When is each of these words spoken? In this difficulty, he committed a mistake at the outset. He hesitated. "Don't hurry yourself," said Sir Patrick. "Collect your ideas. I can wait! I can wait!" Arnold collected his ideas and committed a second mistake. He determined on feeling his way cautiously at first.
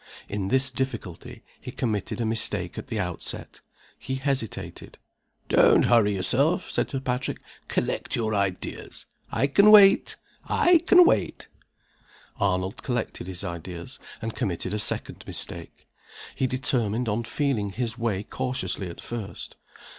In 0.27 0.47
this 0.47 0.71
difficulty, 0.71 1.43
he 1.59 1.71
committed 1.71 2.19
a 2.19 2.25
mistake 2.25 2.75
at 2.75 2.87
the 2.87 2.99
outset. 2.99 3.61
He 3.99 4.15
hesitated. 4.15 4.97
"Don't 5.47 5.83
hurry 5.83 6.15
yourself," 6.15 6.71
said 6.71 6.89
Sir 6.89 6.99
Patrick. 7.01 7.37
"Collect 7.67 8.15
your 8.15 8.33
ideas. 8.33 9.05
I 9.31 9.45
can 9.45 9.69
wait! 9.69 10.15
I 10.47 10.79
can 10.87 11.05
wait!" 11.05 11.49
Arnold 12.39 12.81
collected 12.81 13.27
his 13.27 13.43
ideas 13.43 13.99
and 14.23 14.33
committed 14.33 14.73
a 14.73 14.79
second 14.79 15.23
mistake. 15.27 15.87
He 16.33 16.47
determined 16.47 17.07
on 17.07 17.23
feeling 17.23 17.69
his 17.71 17.95
way 17.95 18.23
cautiously 18.23 18.89
at 18.89 19.01
first. 19.01 19.55